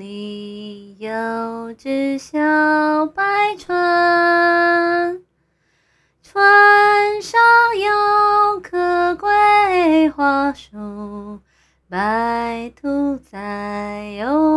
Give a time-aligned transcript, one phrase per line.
[0.00, 2.38] 里有只小
[3.14, 3.22] 白
[3.58, 5.20] 船
[6.22, 7.38] 船上
[7.78, 11.40] 有棵桂花树
[11.90, 14.49] 白兔在游